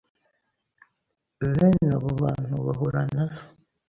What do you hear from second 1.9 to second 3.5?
abo bantu bahura nazo,